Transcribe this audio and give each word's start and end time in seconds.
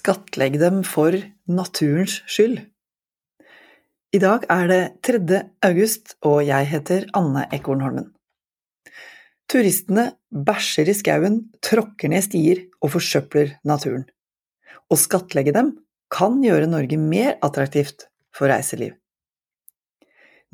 Skattlegg 0.00 0.54
dem 0.60 0.80
for 0.86 1.12
naturens 1.50 2.20
skyld. 2.30 2.62
I 4.16 4.20
dag 4.22 4.46
er 4.48 4.70
det 4.70 4.80
3. 5.04 5.40
august, 5.66 6.14
og 6.24 6.40
jeg 6.46 6.68
heter 6.70 7.04
Anne 7.18 7.42
Ekornholmen. 7.52 8.06
Turistene 9.50 10.06
bæsjer 10.30 10.88
i 10.88 10.96
skauen, 10.96 11.36
tråkker 11.60 12.12
ned 12.12 12.24
stier 12.24 12.64
og 12.80 12.94
forsøpler 12.96 13.58
naturen. 13.66 14.06
Å 14.88 14.96
skattlegge 14.96 15.52
dem 15.58 15.74
kan 16.10 16.40
gjøre 16.42 16.70
Norge 16.70 16.96
mer 16.98 17.36
attraktivt 17.44 18.08
for 18.32 18.48
reiseliv. 18.50 18.96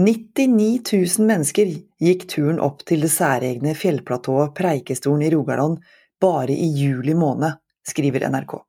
99 0.00 0.80
000 0.88 1.28
mennesker 1.28 1.74
gikk 2.02 2.30
turen 2.32 2.62
opp 2.64 2.86
til 2.88 3.04
det 3.04 3.12
særegne 3.12 3.76
fjellplatået 3.78 4.56
Preikestolen 4.56 5.28
i 5.28 5.34
Rogaland 5.36 5.82
bare 6.22 6.54
i 6.54 6.70
juli 6.80 7.14
måned, 7.18 7.60
skriver 7.86 8.24
NRK. 8.32 8.62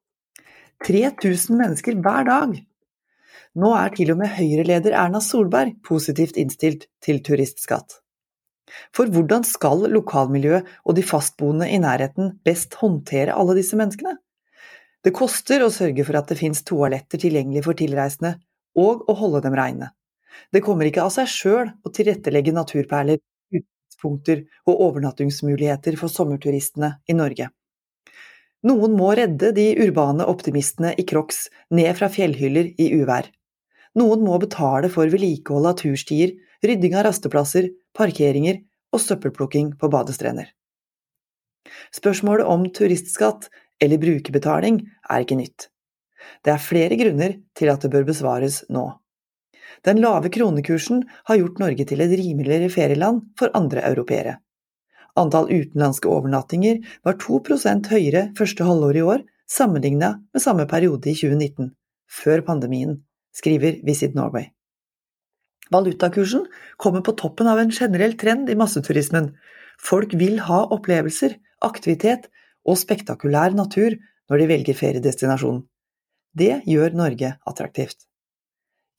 3000 0.83 1.55
mennesker 1.57 1.99
hver 2.03 2.27
dag! 2.27 2.57
Nå 3.55 3.69
er 3.79 3.93
til 3.95 4.11
og 4.11 4.19
med 4.19 4.33
Høyre-leder 4.35 4.95
Erna 4.99 5.21
Solberg 5.23 5.77
positivt 5.87 6.35
innstilt 6.41 6.89
til 7.03 7.21
turistskatt. 7.23 8.01
For 8.95 9.07
hvordan 9.07 9.45
skal 9.47 9.85
lokalmiljøet 9.93 10.67
og 10.83 10.97
de 10.97 11.03
fastboende 11.05 11.69
i 11.71 11.79
nærheten 11.79 12.33
best 12.43 12.75
håndtere 12.81 13.35
alle 13.35 13.55
disse 13.55 13.77
menneskene? 13.79 14.17
Det 15.05 15.13
koster 15.15 15.63
å 15.63 15.71
sørge 15.71 16.03
for 16.03 16.17
at 16.19 16.31
det 16.31 16.39
finnes 16.39 16.65
toaletter 16.65 17.21
tilgjengelig 17.21 17.63
for 17.67 17.77
tilreisende, 17.77 18.35
og 18.75 19.05
å 19.07 19.15
holde 19.15 19.43
dem 19.45 19.55
reine. 19.55 19.91
Det 20.51 20.63
kommer 20.65 20.89
ikke 20.89 21.05
av 21.05 21.13
seg 21.13 21.29
sjøl 21.31 21.69
å 21.85 21.91
tilrettelegge 21.93 22.51
naturperler, 22.55 23.21
utgangspunkter 23.53 24.41
og 24.65 24.81
overnattingsmuligheter 24.89 25.95
for 26.01 26.11
sommerturistene 26.11 26.97
i 27.07 27.15
Norge. 27.15 27.51
Noen 28.65 28.95
må 28.97 29.11
redde 29.17 29.51
de 29.53 29.65
urbane 29.83 30.25
optimistene 30.25 30.95
i 30.97 31.05
Crocs 31.05 31.45
ned 31.77 31.91
fra 31.99 32.09
fjellhyller 32.09 32.71
i 32.81 32.87
uvær. 32.97 33.27
Noen 33.99 34.23
må 34.25 34.39
betale 34.41 34.89
for 34.91 35.11
vedlikehold 35.11 35.69
av 35.69 35.77
turstier, 35.79 36.33
rydding 36.65 36.95
av 36.97 37.05
rasteplasser, 37.07 37.69
parkeringer 37.95 38.63
og 38.95 39.03
søppelplukking 39.03 39.75
på 39.79 39.89
badestrender. 39.93 40.49
Spørsmålet 41.93 42.49
om 42.49 42.65
turistskatt 42.73 43.49
eller 43.81 44.01
brukerbetaling 44.01 44.81
er 45.09 45.23
ikke 45.23 45.37
nytt. 45.39 45.69
Det 46.41 46.53
er 46.55 46.61
flere 46.61 46.97
grunner 46.97 47.37
til 47.57 47.69
at 47.69 47.85
det 47.85 47.91
bør 47.93 48.07
besvares 48.07 48.63
nå. 48.73 48.87
Den 49.85 50.01
lave 50.01 50.31
kronekursen 50.33 51.03
har 51.29 51.37
gjort 51.37 51.61
Norge 51.61 51.85
til 51.85 52.01
et 52.01 52.13
rimeligere 52.17 52.71
ferieland 52.73 53.21
for 53.37 53.53
andre 53.57 53.83
europeere. 53.85 54.39
Antall 55.15 55.47
utenlandske 55.47 56.09
overnattinger 56.11 56.81
var 57.07 57.15
2% 57.21 57.87
høyere 57.91 58.27
første 58.37 58.67
halvår 58.67 58.99
i 58.99 59.05
år 59.05 59.23
sammenlignet 59.47 60.21
med 60.33 60.43
samme 60.43 60.65
periode 60.67 61.11
i 61.11 61.15
2019, 61.15 61.71
før 62.11 62.43
pandemien, 62.47 62.97
skriver 63.35 63.79
Visit 63.87 64.15
Norway. 64.15 64.49
Valutakursen 65.71 66.45
kommer 66.77 67.01
på 67.01 67.15
toppen 67.17 67.47
av 67.49 67.59
en 67.59 67.71
generell 67.73 68.13
trend 68.19 68.49
i 68.49 68.57
masseturismen. 68.59 69.31
Folk 69.81 70.13
vil 70.13 70.39
ha 70.45 70.65
opplevelser, 70.75 71.37
aktivitet 71.65 72.27
og 72.65 72.77
spektakulær 72.77 73.55
natur 73.57 73.95
når 74.29 74.41
de 74.41 74.49
velger 74.51 74.77
feriedestinasjon. 74.77 75.63
Det 76.35 76.61
gjør 76.67 76.97
Norge 76.97 77.31
attraktivt. 77.47 78.05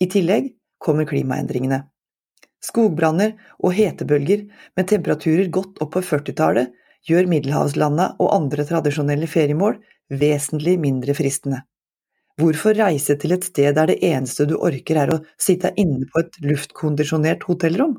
I 0.01 0.09
tillegg 0.11 0.55
kommer 0.83 1.09
klimaendringene. 1.09 1.85
Skogbranner 2.67 3.37
og 3.63 3.77
hetebølger 3.77 4.47
med 4.77 4.89
temperaturer 4.91 5.51
godt 5.55 5.79
opp 5.85 5.95
på 5.95 6.03
40-tallet 6.03 6.73
gjør 7.07 7.29
middelhavslanda 7.31 8.09
og 8.23 8.33
andre 8.35 8.67
tradisjonelle 8.67 9.29
feriemål 9.31 9.79
vesentlig 10.11 10.77
mindre 10.83 11.15
fristende. 11.15 11.63
Hvorfor 12.37 12.77
reise 12.77 13.17
til 13.17 13.33
et 13.33 13.47
sted 13.49 13.77
der 13.79 13.89
det 13.89 14.01
eneste 14.05 14.45
du 14.51 14.59
orker 14.59 14.99
er 15.01 15.15
å 15.15 15.23
sitte 15.41 15.71
inne 15.81 16.05
på 16.11 16.21
et 16.21 16.35
luftkondisjonert 16.45 17.47
hotellrom? 17.49 17.95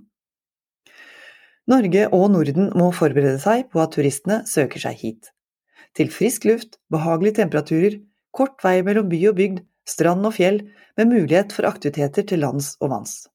Norge 1.67 2.03
og 2.15 2.27
Norden 2.31 2.69
må 2.79 2.91
forberede 2.95 3.39
seg 3.43 3.65
på 3.71 3.81
at 3.83 3.95
turistene 3.97 4.43
søker 4.47 4.83
seg 4.83 5.01
hit. 5.01 5.31
Til 5.97 6.11
frisk 6.13 6.45
luft, 6.47 6.77
behagelige 6.93 7.39
temperaturer, 7.41 7.97
kort 8.31 8.61
vei 8.63 8.77
mellom 8.85 9.09
by 9.09 9.23
og 9.31 9.39
bygd, 9.39 9.63
strand 9.89 10.27
og 10.29 10.37
fjell, 10.37 10.61
med 10.99 11.11
mulighet 11.11 11.55
for 11.55 11.67
aktiviteter 11.67 12.27
til 12.29 12.43
lands 12.45 12.75
og 12.79 12.93
vanns. 12.93 13.25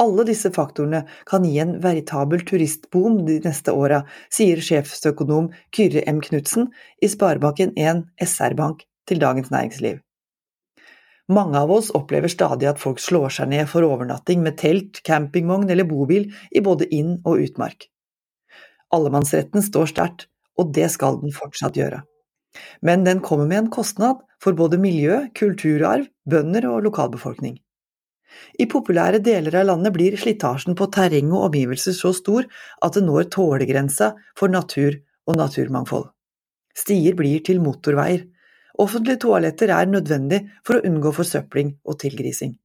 Alle 0.00 0.24
disse 0.24 0.48
faktorene 0.54 1.02
kan 1.28 1.44
gi 1.44 1.58
en 1.60 1.74
veritabel 1.82 2.44
turistboom 2.48 3.20
de 3.26 3.40
neste 3.44 3.74
åra, 3.76 4.02
sier 4.32 4.62
sjefsøkonom 4.64 5.50
Kyrre 5.74 6.04
M. 6.08 6.22
Knutsen 6.24 6.70
i 7.02 7.10
Sparebanken1 7.12 8.06
SR-Bank 8.24 8.86
til 9.08 9.20
Dagens 9.20 9.52
Næringsliv. 9.52 10.00
Mange 11.32 11.60
av 11.60 11.70
oss 11.70 11.92
opplever 11.94 12.28
stadig 12.32 12.66
at 12.68 12.80
folk 12.82 13.00
slår 13.00 13.30
seg 13.36 13.52
ned 13.52 13.68
for 13.70 13.86
overnatting 13.86 14.42
med 14.42 14.58
telt, 14.60 15.00
campingvogn 15.06 15.70
eller 15.70 15.86
bobil 15.88 16.32
i 16.50 16.60
både 16.64 16.88
inn- 16.92 17.20
og 17.22 17.44
utmark. 17.44 17.86
Allemannsretten 18.92 19.64
står 19.64 19.92
sterkt, 19.92 20.26
og 20.58 20.74
det 20.76 20.90
skal 20.92 21.20
den 21.22 21.32
fortsatt 21.32 21.78
gjøre. 21.78 22.02
Men 22.84 23.06
den 23.06 23.22
kommer 23.24 23.48
med 23.48 23.58
en 23.62 23.70
kostnad 23.72 24.20
for 24.42 24.56
både 24.58 24.80
miljø, 24.82 25.22
kulturarv, 25.38 26.10
bønder 26.28 26.66
og 26.68 26.82
lokalbefolkning. 26.88 27.61
I 28.60 28.66
populære 28.70 29.20
deler 29.24 29.56
av 29.60 29.68
landet 29.70 29.94
blir 29.94 30.16
slitasjen 30.18 30.76
på 30.78 30.88
terreng 30.94 31.32
og 31.32 31.48
omgivelser 31.48 31.96
så 31.96 32.12
stor 32.16 32.48
at 32.84 32.96
det 32.96 33.04
når 33.06 33.30
tålegrensa 33.34 34.12
for 34.38 34.52
natur 34.52 34.98
og 35.28 35.38
naturmangfold. 35.38 36.08
Stier 36.76 37.16
blir 37.16 37.42
til 37.44 37.60
motorveier. 37.64 38.26
Offentlige 38.80 39.20
toaletter 39.26 39.72
er 39.74 39.90
nødvendig 39.90 40.40
for 40.66 40.78
å 40.78 40.84
unngå 40.88 41.12
forsøpling 41.16 41.76
og 41.84 41.98
tilgrising. 42.00 42.56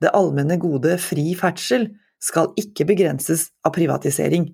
Det 0.00 0.14
allmenne 0.14 0.56
gode 0.62 0.96
fri 1.02 1.32
ferdsel 1.36 1.90
skal 2.22 2.52
ikke 2.56 2.86
begrenses 2.88 3.50
av 3.66 3.74
privatisering, 3.76 4.48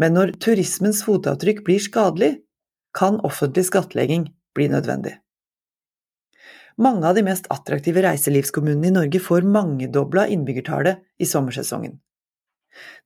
men 0.00 0.16
når 0.16 0.36
turismens 0.40 1.02
fotavtrykk 1.04 1.62
blir 1.66 1.82
skadelig, 1.82 2.32
kan 2.96 3.18
offentlig 3.28 3.66
skattlegging 3.68 4.30
bli 4.56 4.70
nødvendig. 4.72 5.18
Mange 6.76 7.08
av 7.08 7.16
de 7.16 7.22
mest 7.24 7.46
attraktive 7.52 8.02
reiselivskommunene 8.04 8.90
i 8.90 8.96
Norge 8.96 9.20
får 9.22 9.46
mangedobla 9.48 10.26
innbyggertallet 10.32 11.00
i 11.18 11.28
sommersesongen. 11.28 11.96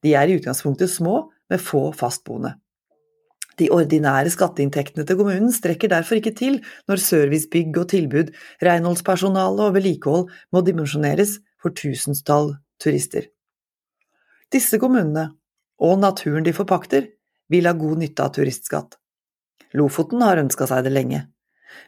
De 0.03 0.11
er 0.17 0.27
i 0.27 0.35
utgangspunktet 0.39 0.91
små, 0.91 1.29
med 1.51 1.59
få 1.59 1.89
fastboende. 1.95 2.53
De 3.59 3.67
ordinære 3.71 4.31
skatteinntektene 4.31 5.03
til 5.07 5.17
kommunen 5.19 5.51
strekker 5.53 5.91
derfor 5.91 6.17
ikke 6.17 6.33
til 6.35 6.61
når 6.87 7.01
servicebygg 7.03 7.79
og 7.81 7.89
tilbud, 7.91 8.31
renholdspersonale 8.63 9.67
og 9.67 9.75
vedlikehold 9.75 10.29
må 10.55 10.63
dimensjoneres 10.65 11.37
for 11.61 11.75
tusentall 11.75 12.55
turister. 12.81 13.27
Disse 14.51 14.79
kommunene, 14.79 15.29
og 15.81 15.99
naturen 15.99 16.47
de 16.47 16.55
forpakter, 16.55 17.11
vil 17.51 17.67
ha 17.67 17.75
god 17.75 17.99
nytte 18.01 18.23
av 18.23 18.33
turistskatt. 18.35 18.97
Lofoten 19.77 20.23
har 20.23 20.39
ønska 20.41 20.67
seg 20.67 20.87
det 20.87 20.95
lenge. 20.95 21.21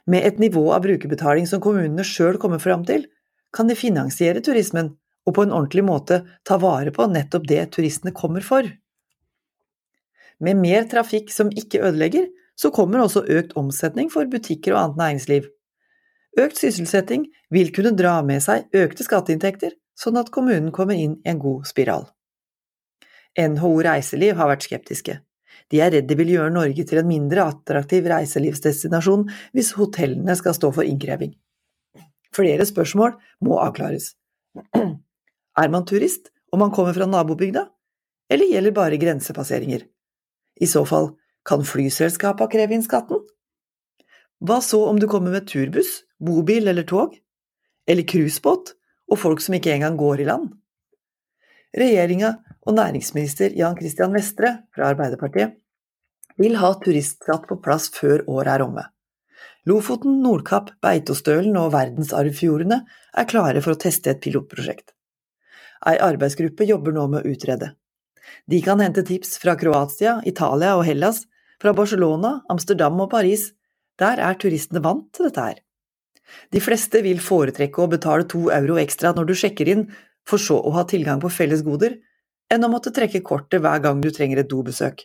Med 0.06 0.26
et 0.26 0.38
nivå 0.42 0.66
av 0.74 0.84
brukerbetaling 0.84 1.48
som 1.50 1.62
kommunene 1.64 2.04
sjøl 2.06 2.38
kommer 2.40 2.62
fram 2.62 2.84
til, 2.88 3.06
kan 3.54 3.70
de 3.70 3.76
finansiere 3.78 4.42
turismen 4.44 4.94
og 5.24 5.36
på 5.36 5.44
en 5.44 5.54
ordentlig 5.54 5.84
måte 5.86 6.20
ta 6.44 6.58
vare 6.60 6.92
på 6.94 7.06
nettopp 7.08 7.46
det 7.48 7.62
turistene 7.76 8.12
kommer 8.16 8.44
for. 8.44 8.66
Med 10.44 10.58
mer 10.60 10.88
trafikk 10.90 11.30
som 11.32 11.52
ikke 11.54 11.82
ødelegger, 11.86 12.26
så 12.58 12.70
kommer 12.74 13.02
også 13.02 13.24
økt 13.30 13.54
omsetning 13.58 14.10
for 14.12 14.28
butikker 14.30 14.74
og 14.74 14.80
annet 14.80 15.00
næringsliv. 15.00 15.46
Økt 16.38 16.58
sysselsetting 16.58 17.28
vil 17.54 17.70
kunne 17.74 17.94
dra 17.96 18.18
med 18.26 18.42
seg 18.42 18.66
økte 18.74 19.06
skatteinntekter, 19.06 19.74
sånn 19.94 20.18
at 20.18 20.32
kommunen 20.34 20.72
kommer 20.74 20.98
inn 20.98 21.20
i 21.22 21.30
en 21.30 21.40
god 21.42 21.68
spiral. 21.70 22.08
NHO 23.38 23.70
Reiseliv 23.86 24.36
har 24.38 24.50
vært 24.50 24.66
skeptiske. 24.66 25.18
De 25.72 25.80
er 25.80 25.94
redd 25.94 26.08
det 26.10 26.18
vil 26.18 26.34
gjøre 26.34 26.52
Norge 26.52 26.84
til 26.86 27.00
en 27.00 27.08
mindre 27.08 27.46
attraktiv 27.48 28.06
reiselivsdestinasjon 28.10 29.24
hvis 29.56 29.72
hotellene 29.78 30.36
skal 30.38 30.56
stå 30.56 30.70
for 30.76 30.86
innkreving. 30.86 31.32
Flere 32.34 32.66
spørsmål 32.68 33.16
må 33.46 33.58
avklares. 33.62 34.12
Er 35.62 35.70
man 35.70 35.86
turist 35.86 36.32
om 36.52 36.58
man 36.64 36.72
kommer 36.74 36.94
fra 36.96 37.06
nabobygda, 37.06 37.68
eller 38.30 38.50
gjelder 38.50 38.74
bare 38.74 38.98
grensepasseringer? 38.98 39.84
I 40.60 40.66
så 40.66 40.82
fall, 40.86 41.12
kan 41.46 41.62
flyselskapa 41.66 42.48
kreve 42.50 42.74
inn 42.74 42.82
skatten? 42.82 43.22
Hva 44.44 44.58
så 44.64 44.80
om 44.88 44.98
du 44.98 45.06
kommer 45.10 45.34
med 45.34 45.46
turbuss, 45.50 46.02
bobil 46.18 46.68
eller 46.70 46.86
tog? 46.88 47.14
Eller 47.86 48.06
cruisebåt, 48.08 48.74
og 49.10 49.20
folk 49.20 49.42
som 49.44 49.54
ikke 49.54 49.74
engang 49.74 49.98
går 50.00 50.24
i 50.24 50.28
land? 50.28 50.50
Regjeringa 51.74 52.36
og 52.64 52.76
næringsminister 52.76 53.54
Jan 53.58 53.76
Christian 53.78 54.14
Vestre 54.14 54.50
fra 54.74 54.92
Arbeiderpartiet 54.92 55.56
vil 56.38 56.56
ha 56.58 56.70
turistskatt 56.82 57.48
på 57.50 57.58
plass 57.62 57.88
før 57.94 58.22
året 58.30 58.52
er 58.54 58.64
omme. 58.64 58.84
Lofoten, 59.66 60.20
Nordkapp, 60.22 60.74
Beitostølen 60.84 61.56
og 61.56 61.72
verdensarvfjordene 61.74 62.82
er 63.16 63.28
klare 63.30 63.62
for 63.64 63.74
å 63.74 63.80
teste 63.80 64.12
et 64.12 64.20
pilotprosjekt. 64.22 64.92
Ei 65.88 65.96
arbeidsgruppe 66.00 66.66
jobber 66.68 66.94
nå 66.96 67.08
med 67.12 67.24
å 67.24 67.34
utrede. 67.34 67.72
De 68.48 68.60
kan 68.64 68.80
hente 68.80 69.04
tips 69.04 69.38
fra 69.40 69.56
Kroatia, 69.58 70.18
Italia 70.28 70.74
og 70.78 70.84
Hellas, 70.88 71.24
fra 71.60 71.74
Barcelona, 71.76 72.38
Amsterdam 72.52 73.00
og 73.00 73.10
Paris. 73.12 73.50
Der 74.00 74.20
er 74.22 74.36
turistene 74.38 74.82
vant 74.84 75.10
til 75.14 75.28
dette 75.28 75.44
her. 75.48 75.60
De 76.52 76.60
fleste 76.62 77.02
vil 77.04 77.20
foretrekke 77.20 77.82
å 77.82 77.90
betale 77.90 78.26
to 78.30 78.46
euro 78.52 78.78
ekstra 78.80 79.12
når 79.16 79.28
du 79.28 79.34
sjekker 79.38 79.70
inn, 79.70 79.86
for 80.28 80.40
så 80.40 80.56
å 80.60 80.72
ha 80.76 80.84
tilgang 80.88 81.20
på 81.22 81.32
felles 81.32 81.64
goder, 81.66 81.98
enn 82.52 82.64
å 82.64 82.70
måtte 82.72 82.92
trekke 82.94 83.22
kortet 83.24 83.62
hver 83.64 83.82
gang 83.84 84.00
du 84.04 84.10
trenger 84.14 84.42
et 84.42 84.50
dobesøk. 84.50 85.04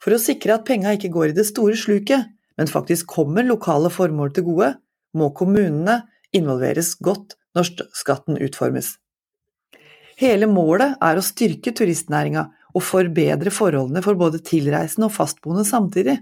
For 0.00 0.16
å 0.16 0.20
sikre 0.20 0.56
at 0.56 0.66
penga 0.68 0.94
ikke 0.96 1.12
går 1.12 1.30
i 1.30 1.36
det 1.36 1.46
store 1.48 1.76
sluket, 1.76 2.30
men 2.56 2.70
faktisk 2.70 3.08
kommer 3.12 3.44
lokale 3.46 3.92
formål 3.92 4.32
til 4.36 4.48
gode, 4.48 4.72
må 5.16 5.30
kommunene 5.36 6.02
involveres 6.36 6.94
godt 7.02 7.36
når 7.56 7.70
skatten 7.96 8.38
utformes. 8.40 8.94
Hele 10.20 10.48
målet 10.50 10.98
er 11.00 11.16
å 11.16 11.24
styrke 11.24 11.72
turistnæringa 11.76 12.44
og 12.76 12.84
forbedre 12.84 13.52
forholdene 13.52 14.02
for 14.04 14.18
både 14.20 14.42
tilreisende 14.44 15.08
og 15.08 15.14
fastboende 15.14 15.64
samtidig. 15.66 16.18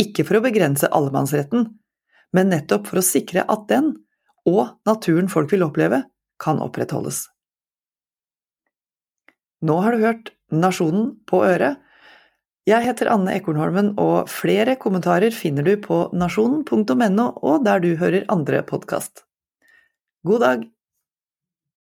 Ikke 0.00 0.24
for 0.26 0.38
å 0.38 0.44
begrense 0.44 0.90
allemannsretten, 0.90 1.68
men 2.34 2.50
nettopp 2.50 2.88
for 2.90 3.00
å 3.00 3.06
sikre 3.06 3.44
at 3.50 3.66
den, 3.70 3.92
og 4.48 4.80
naturen 4.88 5.30
folk 5.30 5.52
vil 5.52 5.64
oppleve, 5.66 6.02
kan 6.40 6.60
opprettholdes. 6.64 7.26
Nå 9.60 9.76
har 9.84 9.92
du 9.92 10.04
hørt 10.06 10.32
Nasjonen 10.50 11.12
på 11.28 11.42
øret. 11.46 11.78
Jeg 12.68 12.84
heter 12.84 13.08
Anne 13.12 13.34
Ekornholmen, 13.36 13.94
og 14.00 14.28
flere 14.30 14.76
kommentarer 14.80 15.32
finner 15.34 15.64
du 15.66 15.74
på 15.80 16.02
nasjonen.no 16.16 17.26
og 17.40 17.64
der 17.64 17.82
du 17.84 17.94
hører 18.00 18.28
andre 18.32 18.62
podkast. 18.66 19.24
God 20.26 20.44
dag! 20.44 20.68